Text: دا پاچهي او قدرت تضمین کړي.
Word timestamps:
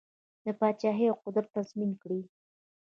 دا 0.43 0.51
پاچهي 0.59 1.05
او 1.09 1.17
قدرت 1.25 1.47
تضمین 1.55 1.91
کړي. 2.01 2.21